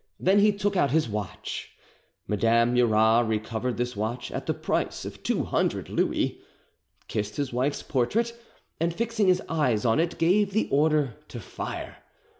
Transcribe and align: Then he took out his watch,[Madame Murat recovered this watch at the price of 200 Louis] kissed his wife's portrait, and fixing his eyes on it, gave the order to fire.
Then 0.19 0.39
he 0.39 0.51
took 0.51 0.75
out 0.75 0.89
his 0.89 1.07
watch,[Madame 1.07 2.73
Murat 2.73 3.27
recovered 3.27 3.77
this 3.77 3.95
watch 3.95 4.31
at 4.31 4.47
the 4.47 4.53
price 4.55 5.05
of 5.05 5.21
200 5.21 5.89
Louis] 5.89 6.41
kissed 7.07 7.35
his 7.35 7.53
wife's 7.53 7.83
portrait, 7.83 8.33
and 8.79 8.95
fixing 8.95 9.27
his 9.27 9.43
eyes 9.47 9.85
on 9.85 9.99
it, 9.99 10.17
gave 10.17 10.53
the 10.53 10.67
order 10.71 11.17
to 11.27 11.39
fire. 11.39 11.97